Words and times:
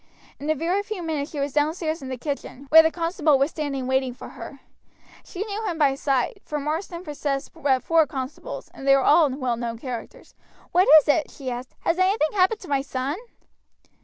In 0.39 0.49
a 0.49 0.55
very 0.55 0.81
few 0.81 1.03
minutes 1.03 1.29
she 1.29 1.39
was 1.39 1.53
downstairs 1.53 2.01
in 2.01 2.09
the 2.09 2.17
kitchen, 2.17 2.65
where 2.69 2.81
the 2.81 2.89
constable 2.89 3.37
was 3.37 3.51
standing 3.51 3.85
waiting 3.85 4.15
for 4.15 4.29
her. 4.29 4.61
She 5.23 5.45
knew 5.45 5.63
him 5.67 5.77
by 5.77 5.93
sight, 5.93 6.41
for 6.43 6.59
Marsden 6.59 7.03
possessed 7.03 7.53
but 7.53 7.83
four 7.83 8.07
constables, 8.07 8.69
and 8.73 8.87
they 8.87 8.95
were 8.95 9.03
all 9.03 9.29
well 9.29 9.57
known 9.57 9.77
characters. 9.77 10.33
"What 10.71 10.87
is 11.01 11.07
it?" 11.07 11.29
she 11.29 11.51
asked; 11.51 11.75
"has 11.81 11.99
anything 11.99 12.31
happened 12.33 12.61
to 12.61 12.67
my 12.67 12.81
son?" 12.81 13.15